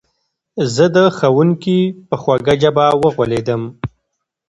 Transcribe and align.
زه 0.75 0.85
د 0.95 0.97
ښوونکي 1.17 1.79
په 2.07 2.15
خوږه 2.21 2.53
ژبه 2.61 2.85
وغولېدم. 3.01 3.61